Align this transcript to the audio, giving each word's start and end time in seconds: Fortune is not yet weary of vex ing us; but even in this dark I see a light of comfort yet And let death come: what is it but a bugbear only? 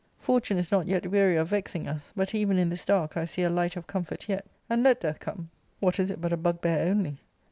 Fortune 0.17 0.57
is 0.57 0.71
not 0.71 0.87
yet 0.87 1.05
weary 1.11 1.35
of 1.37 1.49
vex 1.49 1.75
ing 1.75 1.87
us; 1.87 2.11
but 2.15 2.33
even 2.33 2.57
in 2.57 2.69
this 2.69 2.85
dark 2.85 3.15
I 3.15 3.23
see 3.25 3.43
a 3.43 3.51
light 3.51 3.75
of 3.75 3.85
comfort 3.85 4.27
yet 4.27 4.47
And 4.67 4.81
let 4.81 5.01
death 5.01 5.19
come: 5.19 5.51
what 5.79 5.99
is 5.99 6.09
it 6.09 6.19
but 6.19 6.33
a 6.33 6.37
bugbear 6.37 6.79
only? 6.87 7.19